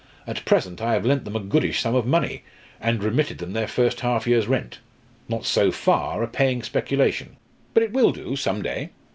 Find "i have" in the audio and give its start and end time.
0.81-1.05